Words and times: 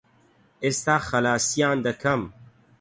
ئێستا 0.63 0.95
خەلاسیان 1.07 1.77
دەکەم. 1.87 2.21